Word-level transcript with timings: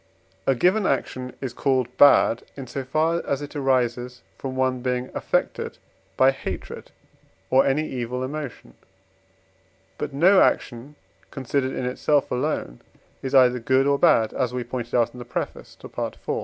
A 0.47 0.55
given 0.55 0.87
action 0.87 1.33
is 1.41 1.53
called 1.53 1.95
bad, 1.95 2.41
in 2.57 2.65
so 2.65 2.83
far 2.83 3.23
as 3.23 3.43
it 3.43 3.55
arises 3.55 4.23
from 4.35 4.55
one 4.55 4.81
being 4.81 5.11
affected 5.13 5.77
by 6.17 6.31
hatred 6.31 6.89
or 7.51 7.67
any 7.67 7.87
evil 7.87 8.23
emotion. 8.23 8.73
But 9.99 10.11
no 10.11 10.41
action, 10.41 10.95
considered 11.29 11.73
in 11.73 11.85
itself 11.85 12.31
alone, 12.31 12.81
is 13.21 13.35
either 13.35 13.59
good 13.59 13.85
or 13.85 13.99
bad 13.99 14.33
(as 14.33 14.55
we 14.55 14.63
pointed 14.63 14.95
out 14.95 15.13
in 15.13 15.19
the 15.19 15.23
preface 15.23 15.75
to 15.75 15.87
Pt. 15.87 16.17
IV.) 16.27 16.35